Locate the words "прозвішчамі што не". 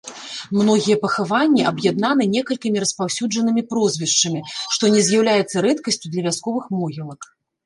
3.75-5.01